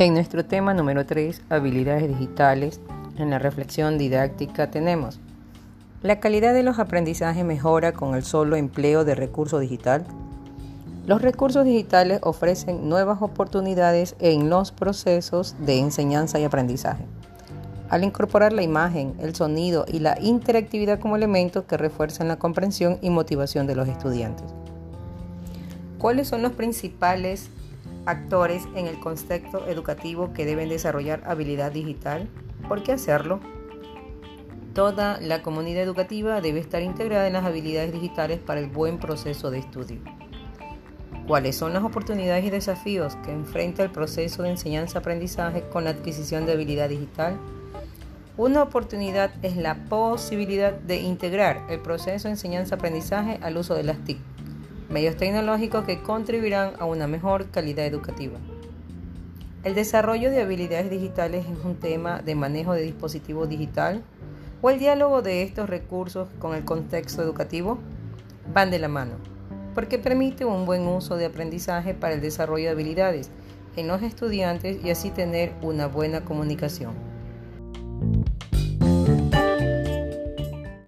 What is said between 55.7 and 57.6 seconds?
que contribuirán a una mejor